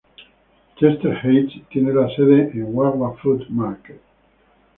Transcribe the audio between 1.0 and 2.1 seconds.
Heights tiene la